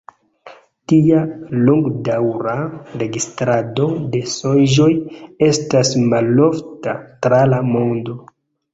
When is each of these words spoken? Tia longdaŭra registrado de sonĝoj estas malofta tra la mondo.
Tia 0.91 1.19
longdaŭra 1.67 2.55
registrado 3.03 3.87
de 4.17 4.25
sonĝoj 4.39 4.91
estas 5.53 5.95
malofta 6.11 7.01
tra 7.25 7.47
la 7.55 7.65
mondo. 7.73 8.23